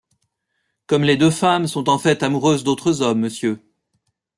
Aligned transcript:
Comme 0.87 1.03
les 1.03 1.15
deux 1.15 1.29
femmes 1.29 1.67
sont 1.67 1.87
en 1.87 1.99
fait 1.99 2.23
amoureuses 2.23 2.63
d'autres 2.63 3.03
hommes, 3.03 3.19
Mr. 3.19 3.57